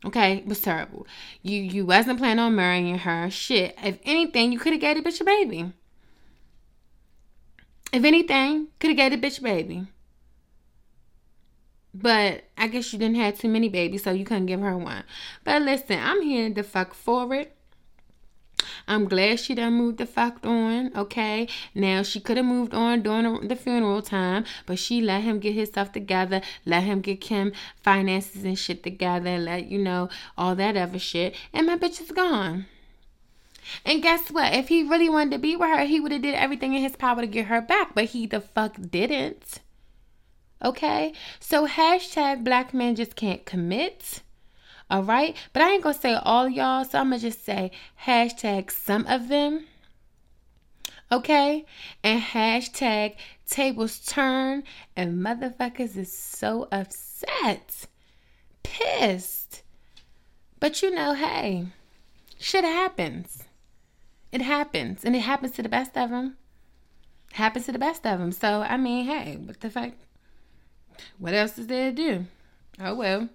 [0.05, 1.07] Okay, it was terrible.
[1.43, 3.31] You you wasn't planning on marrying her.
[3.31, 3.75] Shit.
[3.83, 5.73] If anything, you could have gave the bitch a baby.
[7.93, 9.87] If anything, could have gave the bitch a baby.
[11.95, 15.05] But I guess you didn't have too many babies, so you couldn't give her one.
[15.45, 17.49] But listen, I'm here to fuck forward.
[18.87, 21.48] I'm glad she done moved the fuck on, okay?
[21.75, 25.55] Now, she could have moved on during the funeral time, but she let him get
[25.55, 30.55] his stuff together, let him get Kim finances and shit together, let you know, all
[30.57, 32.66] that other shit, and my bitch is gone.
[33.85, 34.55] And guess what?
[34.55, 36.96] If he really wanted to be with her, he would have did everything in his
[36.96, 39.61] power to get her back, but he the fuck didn't.
[40.64, 41.12] Okay?
[41.40, 44.22] So hashtag black men just can't commit.
[44.92, 45.35] All right.
[45.55, 46.85] But I ain't going to say all y'all.
[46.85, 47.70] So I'm going to just say
[48.05, 49.64] hashtag some of them.
[51.11, 51.64] Okay.
[52.05, 53.16] And hashtag
[53.48, 54.64] tables turn.
[54.94, 57.87] And motherfuckers is so upset.
[58.62, 59.62] Pissed.
[60.61, 61.66] But you know, hey,
[62.38, 63.44] shit happens.
[64.31, 66.38] It happens, and it happens to the best of them.
[67.33, 68.31] Happens to the best of them.
[68.31, 69.92] So I mean, hey, what the fuck?
[71.18, 72.26] What else is there to do?
[72.81, 73.28] Oh well.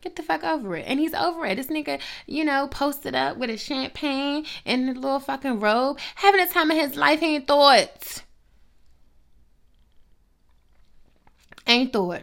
[0.00, 0.84] Get the fuck over it.
[0.86, 1.56] And he's over it.
[1.56, 6.44] This nigga, you know, posted up with a champagne and a little fucking robe, having
[6.44, 7.22] the time of his life.
[7.22, 8.22] Ain't thought.
[11.66, 12.22] Ain't thought.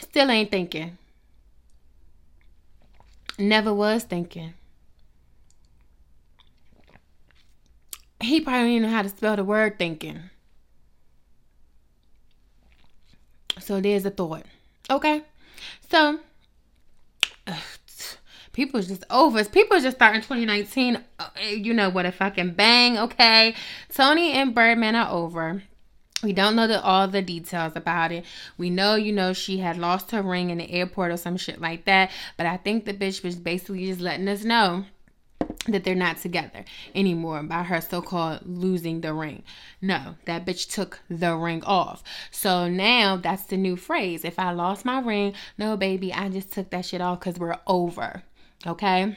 [0.00, 0.98] Still ain't thinking.
[3.38, 4.54] Never was thinking.
[8.20, 10.30] He probably didn't know how to spell the word thinking.
[13.58, 14.46] So there's a thought.
[14.90, 15.22] Okay.
[15.90, 16.20] So
[17.46, 17.56] ugh,
[18.52, 19.44] people just over.
[19.44, 21.02] People just starting 2019.
[21.18, 22.98] Uh, you know what a fucking bang.
[22.98, 23.54] Okay.
[23.92, 25.62] Toni and Birdman are over.
[26.22, 28.24] We don't know the, all the details about it.
[28.56, 31.60] We know, you know, she had lost her ring in the airport or some shit
[31.60, 32.10] like that.
[32.38, 34.86] But I think the bitch was basically just letting us know
[35.68, 36.64] that they're not together
[36.94, 39.42] anymore by her so-called losing the ring.
[39.80, 42.02] No, that bitch took the ring off.
[42.30, 44.24] So now that's the new phrase.
[44.24, 47.58] If I lost my ring, no baby, I just took that shit off cuz we're
[47.66, 48.22] over.
[48.66, 49.16] Okay?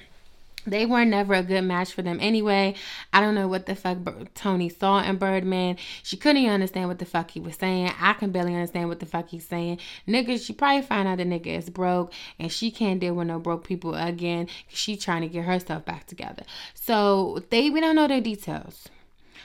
[0.69, 2.75] They were never a good match for them anyway.
[3.11, 3.97] I don't know what the fuck
[4.33, 5.77] Toni saw in Birdman.
[6.03, 7.91] She couldn't even understand what the fuck he was saying.
[7.99, 9.79] I can barely understand what the fuck he's saying.
[10.07, 13.39] Nigga, she probably find out the nigga is broke and she can't deal with no
[13.39, 14.47] broke people again.
[14.67, 16.43] She trying to get herself back together.
[16.73, 18.87] So they we don't know the details.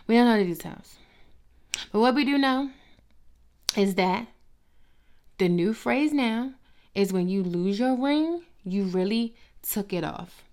[0.07, 0.97] We don't know the details.
[1.93, 2.71] But what we do know
[3.77, 4.29] is that
[5.39, 6.53] the new phrase now
[6.95, 10.45] is when you lose your ring, you really took it off.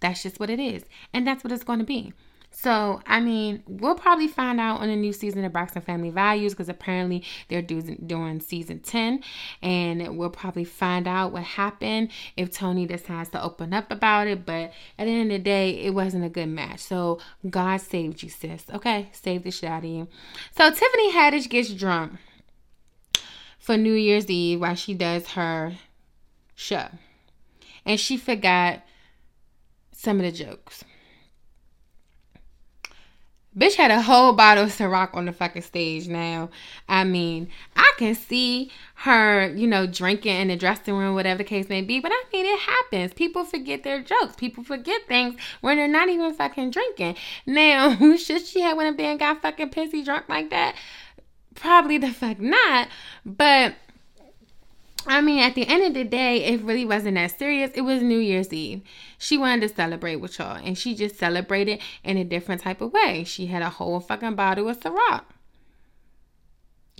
[0.00, 0.84] That's just what it is.
[1.12, 2.12] And that's what it's going to be.
[2.52, 6.52] So, I mean, we'll probably find out on the new season of Braxton Family Values
[6.52, 9.22] because apparently they're doing, season 10.
[9.62, 14.44] And we'll probably find out what happened if Toni decides to open up about it.
[14.44, 16.80] But at the end of the day, it wasn't a good match.
[16.80, 18.64] So, God saved you, sis.
[18.74, 19.10] Okay?
[19.12, 20.08] Save the shit out of you.
[20.56, 22.14] So, Tiffany Haddish gets drunk
[23.60, 25.76] for New Year's Eve while she does her
[26.56, 26.88] show.
[27.86, 28.82] And she forgot
[30.00, 30.82] some of the jokes.
[33.56, 36.48] Bitch had a whole bottle of Ciroc on the fucking stage now.
[36.88, 41.44] I mean, I can see her, you know, drinking in the dressing room, whatever the
[41.44, 42.00] case may be.
[42.00, 43.12] But I mean, it happens.
[43.12, 44.36] People forget their jokes.
[44.36, 47.16] People forget things when they're not even fucking drinking.
[47.44, 50.76] Now, should she have went up there and got fucking pissy drunk like that?
[51.56, 52.88] Probably the fuck not.
[53.26, 53.74] But
[55.06, 57.70] I mean, at the end of the day, it really wasn't that serious.
[57.74, 58.82] It was New Year's Eve.
[59.18, 62.92] She wanted to celebrate with y'all, and she just celebrated in a different type of
[62.92, 63.24] way.
[63.24, 65.22] She had a whole fucking bottle of Ciroc.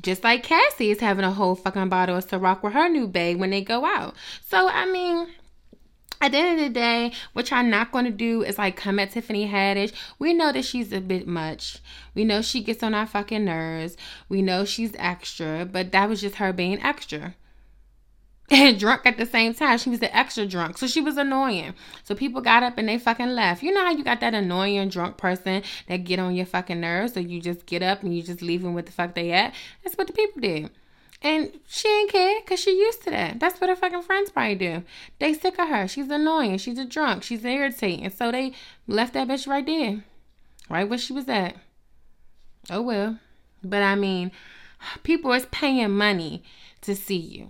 [0.01, 3.39] Just like Cassie is having a whole fucking bottle of Ciroc with her new babe
[3.39, 4.15] when they go out.
[4.47, 5.29] So, I mean,
[6.23, 8.99] at the end of the day, what y'all not going to do is like come
[8.99, 9.93] at Tiffany Haddish.
[10.19, 11.79] We know that she's a bit much.
[12.15, 13.99] We know she gets on our fucking nerves.
[14.31, 17.35] We know she's extra, but that was just her being extra
[18.51, 19.79] and drunk at the same time.
[19.79, 20.79] She was the extra drunk.
[20.79, 21.75] So she was annoying.
[22.05, 23.63] So people got up and they fucking left.
[23.63, 27.15] You know how you got that annoying drunk person that get on your fucking nerves?
[27.15, 29.55] So you just get up and you just leave them with the fuck they at?
[29.85, 30.71] That's what the people did.
[31.23, 33.39] And she ain't care because she used to that.
[33.39, 34.83] That's what her fucking friends probably do.
[35.19, 35.87] They sick of her.
[35.87, 36.59] She's annoying.
[36.59, 37.23] She's a drunk.
[37.23, 38.09] She's irritating.
[38.11, 38.53] So they
[38.87, 40.03] left that bitch right there.
[40.69, 41.57] Right where she was at.
[42.71, 43.19] Oh well.
[43.63, 44.33] But I mean,
[45.03, 46.43] people is paying money
[46.81, 47.49] to see you.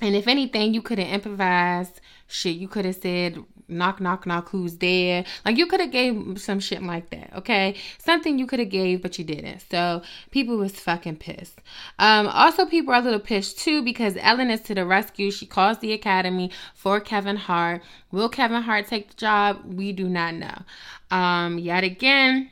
[0.00, 2.56] And if anything, you could have improvised shit.
[2.56, 5.24] You could have said, knock, knock, knock, who's there?
[5.44, 7.76] Like you could have gave some shit like that, okay?
[7.98, 9.62] Something you could have gave, but you didn't.
[9.70, 11.60] So people was fucking pissed.
[11.98, 15.30] Um, also, people are a little pissed too because Ellen is to the rescue.
[15.30, 17.82] She calls the academy for Kevin Hart.
[18.10, 19.62] Will Kevin Hart take the job?
[19.64, 20.62] We do not know.
[21.10, 22.50] Um, yet again,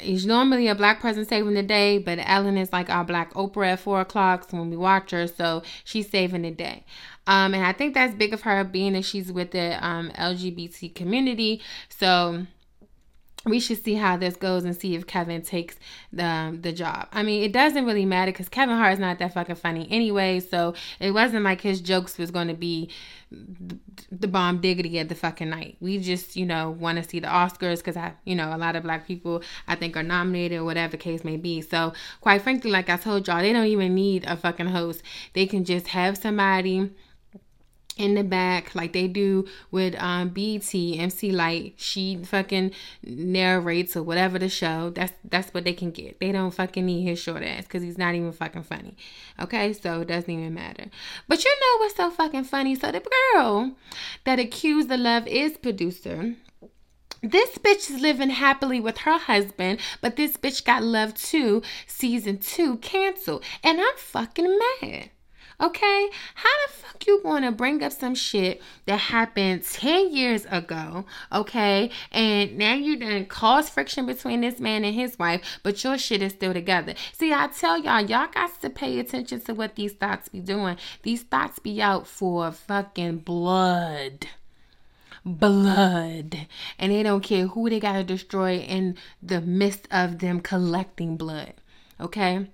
[0.00, 3.72] He's normally a black person saving the day, but Ellen is like our black Oprah
[3.72, 6.84] at four o'clock when we watch her, so she's saving the day.
[7.26, 10.94] Um, and I think that's big of her being that she's with the um, LGBT
[10.94, 11.60] community.
[11.88, 12.46] So
[13.44, 15.76] we should see how this goes and see if Kevin takes
[16.12, 17.08] the the job.
[17.12, 20.40] I mean, it doesn't really matter because Kevin Hart is not that fucking funny anyway.
[20.40, 22.90] So it wasn't like his jokes was going to be
[24.10, 25.76] the, bomb diggity of the fucking night.
[25.80, 28.76] We just, you know, want to see the Oscars because I, you know, a lot
[28.76, 31.60] of black people I think are nominated or whatever case may be.
[31.60, 35.02] So quite frankly, like I told y'all, they don't even need a fucking host.
[35.34, 36.90] They can just have somebody
[37.96, 42.72] in the back like they do with um BET MC Lyte she fucking
[43.02, 47.02] narrates or whatever the show that's that's what they can get they don't fucking need
[47.02, 48.96] his short ass because he's not even fucking funny
[49.38, 50.86] okay so it doesn't even matter
[51.28, 53.02] but you know what's so fucking funny so the
[53.34, 53.72] girl
[54.24, 56.34] that accused the love is producer
[57.22, 61.62] this bitch is living happily with her husband, but this bitch got Love too.
[61.86, 63.44] season 2 canceled.
[63.62, 65.10] And I'm fucking mad.
[65.62, 66.10] Okay?
[66.34, 71.90] How the fuck you gonna bring up some shit that happened 10 years ago, okay?
[72.10, 76.20] And now you done cause friction between this man and his wife, but your shit
[76.20, 76.94] is still together.
[77.12, 80.76] See, I tell y'all, y'all got to pay attention to what these thoughts be doing.
[81.02, 84.26] These thoughts be out for fucking blood
[85.24, 86.48] blood
[86.80, 91.16] and they don't care who they got to destroy in the midst of them collecting
[91.16, 91.52] blood
[92.00, 92.48] okay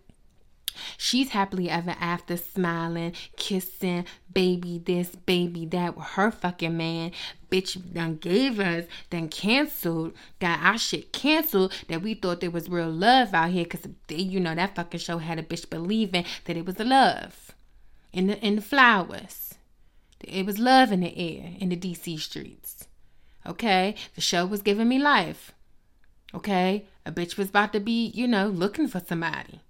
[0.96, 7.12] She's happily ever after, smiling, kissing, baby this, baby that with her fucking man.
[7.50, 12.68] Bitch done gave us, then canceled, got our shit canceled that we thought there was
[12.68, 16.56] real love out here because, you know, that fucking show had a bitch believing that
[16.56, 17.54] it was love
[18.12, 19.54] in the, in the flowers.
[20.20, 22.86] It was love in the air in the DC streets.
[23.46, 23.94] Okay?
[24.14, 25.52] The show was giving me life.
[26.34, 26.86] Okay?
[27.06, 29.60] A bitch was about to be, you know, looking for somebody.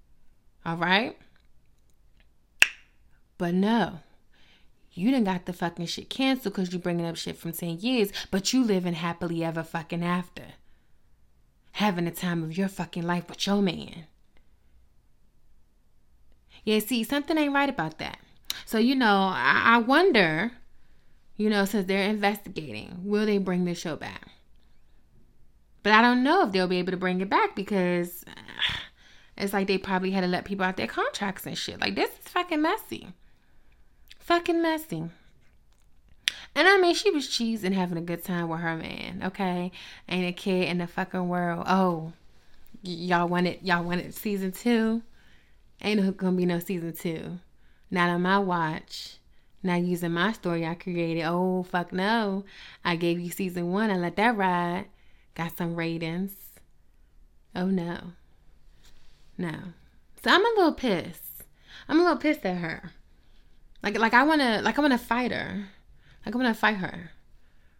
[0.69, 1.16] All right?
[3.39, 4.01] But no.
[4.93, 8.12] You didn't got the fucking shit canceled because you bringing up shit from 10 years,
[8.31, 10.43] but you living happily ever fucking after.
[11.73, 14.05] Having the time of your fucking life with your man.
[16.64, 18.19] Yeah, see, something ain't right about that.
[18.66, 20.53] So, you know, I, I wonder,
[21.39, 24.29] you know, since they're investigating, will they bring the show back?
[25.83, 28.23] But I don't know if they'll be able to bring it back because
[29.39, 31.80] it's like they probably had to let people out their contracts and shit.
[31.80, 33.09] Like this is fucking messy.
[34.18, 35.05] Fucking messy.
[36.55, 39.22] And I mean, she was cheesing, having a good time with her man.
[39.26, 39.70] Okay,
[40.09, 41.64] ain't a kid in the fucking world.
[41.68, 42.12] Oh,
[42.82, 45.03] y'all wanted y'all wanted season two.
[45.80, 47.39] Ain't gonna be no season two.
[47.91, 49.18] Not on my watch.
[49.62, 51.22] Not using my story I created.
[51.22, 52.45] Oh fuck no!
[52.84, 53.91] I gave you season one.
[53.91, 54.86] I let that ride.
[55.34, 56.32] Got some ratings.
[57.55, 58.12] Oh no.
[59.39, 59.55] No.
[60.22, 61.45] So I'm a little pissed.
[61.89, 62.91] I'm a little pissed at her.
[63.82, 65.68] Like like I wanna like I wanna fight her.
[66.26, 67.12] Like I wanna fight her.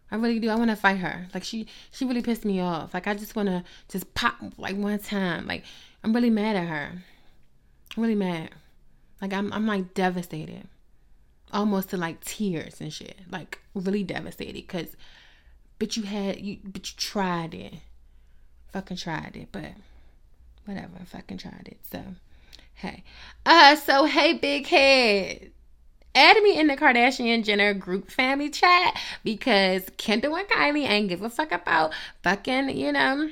[0.09, 0.49] I really do.
[0.49, 1.27] I wanna fight her.
[1.33, 2.93] Like she she really pissed me off.
[2.93, 5.45] Like I just wanna just pop like one time.
[5.45, 5.63] Like
[6.03, 7.03] I'm really mad at her.
[7.95, 8.51] I'm really mad.
[9.21, 10.67] Like I'm I'm like devastated.
[11.51, 13.17] Almost to like tears and shit.
[13.29, 14.65] Like really devastated.
[14.67, 14.95] Cause
[15.77, 17.73] but you had you but you tried it.
[18.69, 19.71] Fucking tried it, but
[20.69, 21.03] whatever.
[21.05, 21.79] Fucking tried it.
[21.91, 22.03] So,
[22.75, 23.03] hey.
[23.45, 25.51] Uh, so hey, big head.
[26.15, 31.21] Add me in the Kardashian Jenner group family chat because Kendall and Kylie ain't give
[31.21, 31.93] a fuck about
[32.23, 33.29] fucking, you know,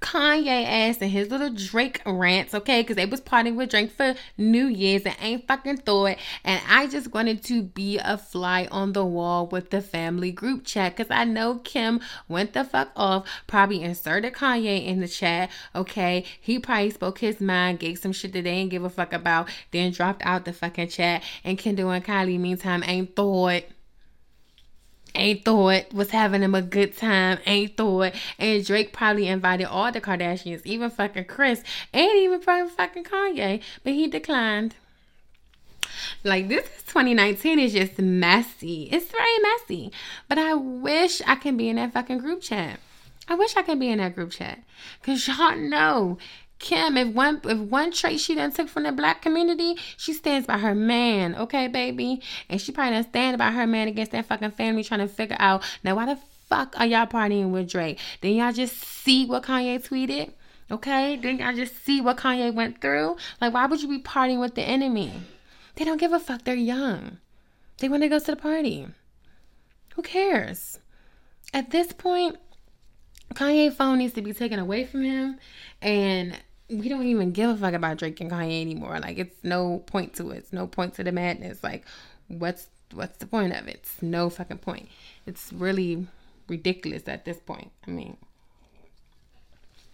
[0.00, 2.82] Kanye ass and his little Drake rants, okay?
[2.82, 6.16] Because they was partying with Drake for New Year's and ain't fucking thought.
[6.44, 10.64] And I just wanted to be a fly on the wall with the family group
[10.64, 15.50] chat because I know Kim went the fuck off, probably inserted Kanye in the chat,
[15.74, 16.24] okay?
[16.40, 19.48] He probably spoke his mind, gave some shit that they ain't give a fuck about,
[19.72, 21.22] then dropped out the fucking chat.
[21.44, 23.64] And Kendall and Kylie, meantime, ain't thought
[25.14, 28.14] ain't thought was having him a good time, ain't thought.
[28.38, 33.62] And Drake probably invited all the Kardashians, even fucking Kris, and even probably fucking Kanye,
[33.84, 34.74] but he declined.
[36.24, 38.88] Like this is 2019 is just messy.
[38.90, 39.92] It's very messy.
[40.28, 42.80] But I wish I can be in that fucking group chat.
[43.28, 44.60] I wish I could be in that group chat.
[45.02, 46.18] Cause y'all know
[46.58, 50.46] Kim, if one if one trait she done took from the black community, she stands
[50.46, 52.20] by her man, okay, baby?
[52.48, 55.36] And she probably done stand by her man against that fucking family trying to figure
[55.38, 58.00] out now why the fuck are y'all partying with Drake?
[58.20, 60.32] Then y'all just see what Kanye tweeted?
[60.70, 61.16] Okay?
[61.16, 63.16] Then y'all just see what Kanye went through?
[63.40, 65.12] Like why would you be partying with the enemy?
[65.76, 67.18] They don't give a fuck, they're young.
[67.78, 68.88] They want to go to the party.
[69.94, 70.80] Who cares?
[71.54, 72.36] At this point,
[73.34, 75.38] Kanye phone needs to be taken away from him
[75.80, 76.36] and
[76.70, 78.98] we don't even give a fuck about Drake and Kanye anymore.
[79.00, 80.38] Like it's no point to it.
[80.38, 81.62] It's no point to the madness.
[81.62, 81.84] Like
[82.28, 83.76] what's what's the point of it?
[83.76, 84.88] It's no fucking point.
[85.26, 86.06] It's really
[86.46, 87.70] ridiculous at this point.
[87.86, 88.16] I mean,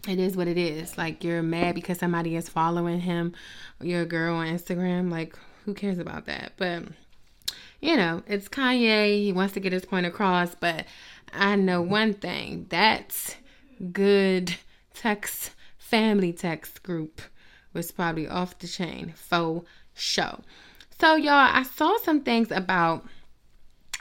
[0.08, 0.98] it is what it is.
[0.98, 3.34] Like you're mad because somebody is following him,
[3.80, 5.10] you're a girl on Instagram.
[5.10, 6.52] Like who cares about that?
[6.56, 6.84] But
[7.80, 9.22] you know, it's Kanye.
[9.22, 10.56] He wants to get his point across.
[10.56, 10.86] But
[11.32, 12.66] I know one thing.
[12.68, 13.36] That's
[13.92, 14.56] good
[14.92, 15.50] text
[15.94, 17.20] family text group
[17.72, 19.64] was probably off the chain faux
[19.94, 20.40] show.
[20.98, 23.06] So y'all, I saw some things about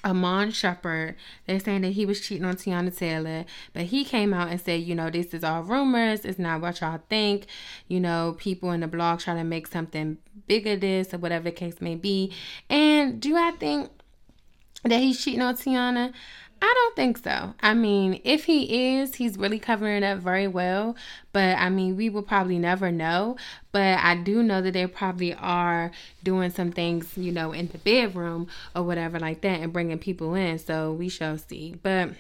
[0.04, 1.14] Iman Shumpert,
[1.46, 4.82] they're saying that he was cheating on Teyana Taylor, but he came out and said,
[4.82, 6.26] you know, this is all rumors.
[6.26, 7.46] It's not what y'all think.
[7.88, 10.18] You know, people in the blog try to make something
[10.48, 12.34] bigger this or whatever the case may be.
[12.72, 13.92] And do I think
[14.84, 16.12] that he's cheating on Teyana?
[16.66, 17.54] I don't think so.
[17.62, 20.96] I mean, if he is, he's really covering it up very well.
[21.34, 23.36] But I mean, we will probably never know.
[23.74, 25.92] But I do know that they probably are
[26.24, 30.36] doing some things, you know, in the bedroom or whatever like that and bringing people
[30.36, 30.58] in.
[30.58, 31.76] So we shall see.
[31.84, 32.12] But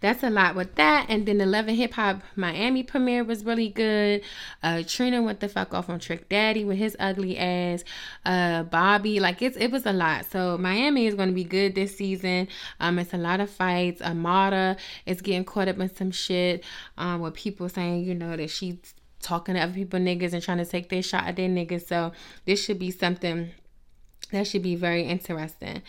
[0.00, 1.06] that's a lot with that.
[1.08, 4.22] And then the Love and Hip Hop Miami premiere was really good.
[4.62, 7.84] Uh, Trina went the fuck off on Trick Daddy with his ugly ass.
[8.24, 10.24] Uh, Bobby, like it's it was a lot.
[10.30, 12.48] So Miami is going to be good this season.
[12.80, 14.00] Um, it's a lot of fights.
[14.00, 14.76] Amara
[15.06, 16.64] is getting caught up in some shit.
[16.96, 20.58] Um, with people saying you know that she's talking to other people niggas and trying
[20.58, 21.86] to take their shot at their niggas.
[21.86, 22.12] So
[22.46, 23.50] this should be something
[24.32, 25.82] that should be very interesting.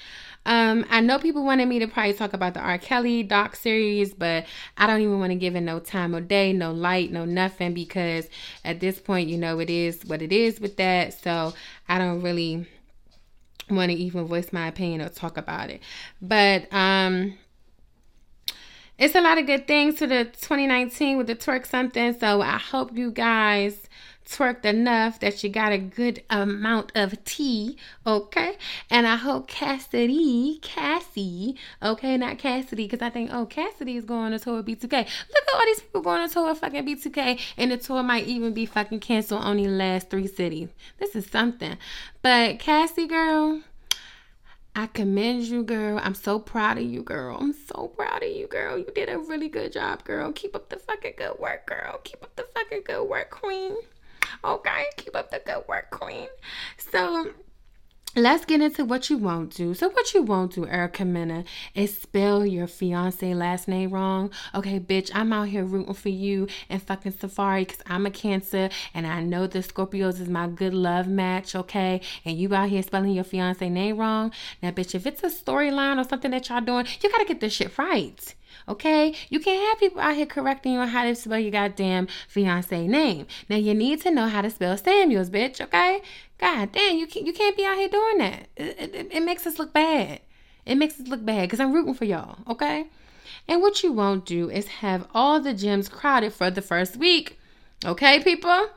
[0.45, 2.77] Um, I know people wanted me to probably talk about the R.
[2.77, 4.45] Kelly doc series, but
[4.77, 7.73] I don't even want to give it no time of day, no light, no nothing,
[7.73, 8.27] because
[8.65, 11.13] at this point, you know, it is what it is with that.
[11.13, 11.53] So
[11.87, 12.65] I don't really
[13.69, 15.81] want to even voice my opinion or talk about it.
[16.21, 17.37] But um
[18.97, 22.17] it's a lot of good things to the 2019 with the twerk something.
[22.19, 23.89] So I hope you guys
[24.25, 28.57] twerked enough that you got a good amount of tea, okay?
[28.89, 34.31] And I hope Cassidy, Cassie, okay, not Cassidy, because I think, oh, Cassidy is going
[34.31, 34.91] to tour with B2K.
[34.91, 38.27] Look at all these people going to tour with fucking B2K, and the tour might
[38.27, 40.69] even be fucking canceled on the last three cities.
[40.99, 41.77] This is something.
[42.21, 43.61] But Cassie, girl,
[44.73, 45.99] I commend you, girl.
[46.01, 47.37] I'm so proud of you, girl.
[47.37, 48.77] I'm so proud of you, girl.
[48.77, 50.31] You did a really good job, girl.
[50.31, 51.99] Keep up the fucking good work, girl.
[52.05, 53.75] Keep up the fucking good work, queen.
[54.43, 56.27] Okay, keep up the good work, queen.
[56.77, 57.31] So
[58.15, 59.73] let's get into what you won't do.
[59.73, 64.31] So, what you won't do, Erica Mena, is spell your fiance last name wrong.
[64.53, 68.69] Okay, bitch, I'm out here rooting for you and fucking Safaree because I'm a Cancer
[68.93, 71.55] and I know the Scorpios is my good love match.
[71.55, 74.31] Okay, and you out here spelling your fiance name wrong.
[74.61, 77.53] Now, bitch, if it's a storyline or something that y'all doing, you gotta get this
[77.53, 78.35] shit right.
[78.67, 79.13] Okay?
[79.29, 82.87] You can't have people out here correcting you on how to spell your goddamn fiance
[82.87, 83.27] name.
[83.49, 86.01] Now you need to know how to spell Samuels, bitch, okay?
[86.37, 88.47] God damn, you can't you can't be out here doing that.
[88.55, 90.21] It, it, it makes us look bad.
[90.65, 92.87] It makes us look bad because I'm rooting for y'all, okay?
[93.47, 97.39] And what you won't do is have all the gyms crowded for the first week.
[97.83, 98.69] Okay, people?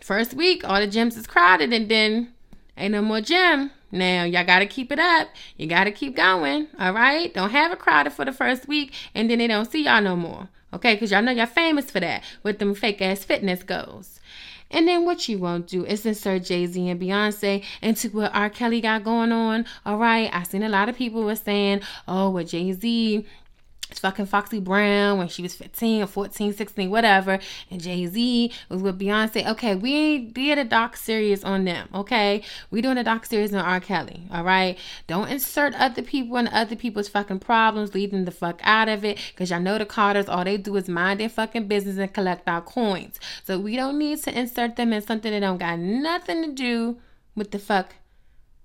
[0.00, 2.32] First week, all the gyms is crowded and then
[2.76, 3.72] ain't no more gym.
[3.92, 5.28] Now, y'all got to keep it up.
[5.56, 6.68] You got to keep going.
[6.78, 7.32] All right?
[7.32, 10.16] Don't have it crowded for the first week and then they don't see y'all no
[10.16, 10.48] more.
[10.72, 10.94] Okay?
[10.94, 14.20] Because y'all know y'all famous for that with them fake ass fitness goals.
[14.70, 18.50] And then what you won't do is insert Jay Z and Beyonce into what R.
[18.50, 19.64] Kelly got going on.
[19.84, 20.28] All right.
[20.32, 23.24] I seen a lot of people were saying, oh, what Jay Z
[23.94, 27.38] fucking Foxy Brown when she was 15 or 14, 16, whatever.
[27.70, 29.46] And Jay Z was with Beyonce.
[29.46, 31.88] Okay, we did a doc series on them.
[31.94, 33.80] Okay, we doing a doc series on R.
[33.80, 34.22] Kelly.
[34.32, 37.94] All right, don't insert other people and other people's fucking problems.
[37.94, 39.18] Leave them the fuck out of it.
[39.36, 42.48] Cause y'all know the Carters, all they do is mind their fucking business and collect
[42.48, 43.20] our coins.
[43.44, 46.98] So we don't need to insert them in something that don't got nothing to do
[47.34, 47.94] with the fuck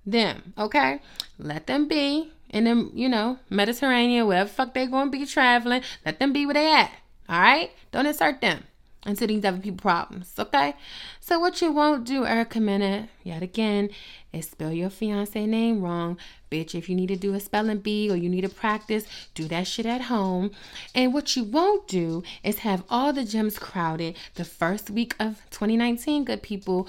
[0.05, 0.53] them.
[0.57, 0.99] Okay,
[1.37, 6.19] let them be in the, you know, Mediterranean, wherever fuck they gonna be traveling, let
[6.19, 6.91] them be where they at.
[7.29, 7.71] Alright?
[7.91, 8.65] Don't insert them
[9.05, 10.33] into these other people problems.
[10.37, 10.75] Okay?
[11.19, 13.89] So what you won't do, Erica Mena, yet again,
[14.33, 16.17] is spell your fiance name wrong.
[16.51, 19.47] Bitch, if you need to do a spelling bee or you need to practice, do
[19.47, 20.51] that shit at home.
[20.93, 25.41] And what you won't do is have all the gyms crowded the first week of
[25.51, 26.87] 2019, good people.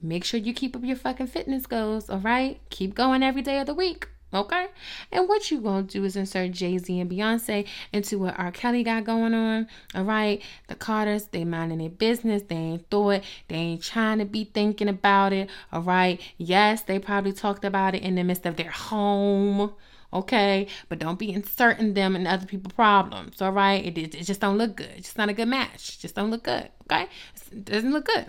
[0.00, 2.60] Make sure you keep up your fucking fitness goals, all right?
[2.70, 4.08] Keep going every day of the week.
[4.34, 4.66] Okay?
[5.10, 8.50] And what you gonna do is insert Jay-Z and Beyonce into what R.
[8.50, 9.66] Kelly got going on.
[9.94, 10.42] Alright?
[10.68, 12.42] The Carters, they minding their business.
[12.42, 13.22] They ain't thought.
[13.48, 15.50] They ain't trying to be thinking about it.
[15.72, 16.20] Alright?
[16.38, 19.72] Yes, they probably talked about it in the midst of their home.
[20.14, 20.66] Okay?
[20.88, 23.42] But don't be inserting them in other people's problems.
[23.42, 23.84] Alright?
[23.84, 24.92] It, it, it just don't look good.
[24.96, 25.96] It's just not a good match.
[25.96, 26.70] It just don't look good.
[26.84, 27.06] Okay?
[27.50, 28.26] It doesn't look good.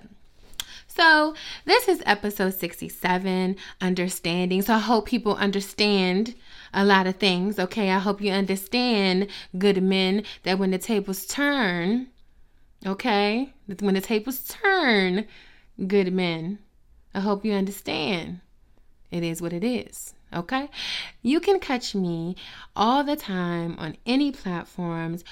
[0.95, 1.33] So,
[1.65, 4.61] this is episode 67 understanding.
[4.61, 6.35] So, I hope people understand
[6.71, 7.57] a lot of things.
[7.57, 9.27] Okay, I hope you understand,
[9.57, 12.09] good men, that when the tables turn,
[12.85, 15.25] okay, when the tables turn,
[15.87, 16.59] good men,
[17.15, 18.41] I hope you understand.
[19.09, 20.13] It is what it is.
[20.31, 20.69] Okay,
[21.23, 22.35] you can catch me
[22.75, 25.23] all the time on any platforms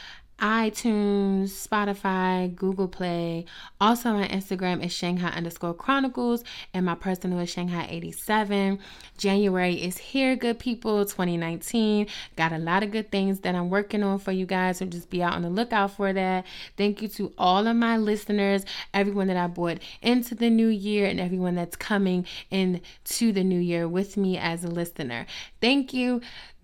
[0.41, 3.45] iTunes, Spotify, Google Play.
[3.79, 8.79] Also, my Instagram is Shanghai underscore Chronicles, and my personal is Shanghai 87.
[9.17, 12.07] January is here, good people, 2019.
[12.35, 15.11] Got a lot of good things that I'm working on for you guys, so just
[15.11, 16.45] be out on the lookout for that.
[16.75, 18.65] Thank you to all of my listeners,
[18.95, 23.59] everyone that I brought into the new year, and everyone that's coming into the new
[23.59, 25.27] year with me as a listener.
[25.61, 26.21] Thank you.